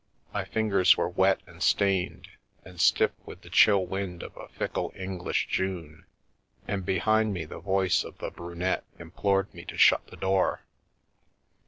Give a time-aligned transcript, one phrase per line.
[0.33, 2.27] My fingers were wet and stained,
[2.65, 6.07] and stiff with the chill wind of a fickle English June,
[6.67, 10.61] and behind me the voice of the Brunette implored me to shut the door.